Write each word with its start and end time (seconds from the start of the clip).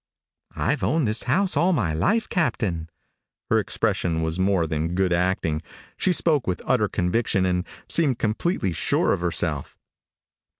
"I've 0.55 0.81
owned 0.81 1.07
this 1.07 1.25
house 1.29 1.55
all 1.55 1.73
my 1.73 1.93
life, 1.93 2.27
Captain." 2.27 2.89
Her 3.51 3.59
expression 3.59 4.23
was 4.23 4.39
more 4.39 4.65
than 4.65 4.95
good 4.95 5.13
acting. 5.13 5.61
She 5.95 6.11
spoke 6.11 6.47
with 6.47 6.59
utter 6.65 6.87
conviction, 6.87 7.45
and 7.45 7.67
seemed 7.87 8.17
completely 8.17 8.73
sure 8.73 9.13
of 9.13 9.21
herself. 9.21 9.77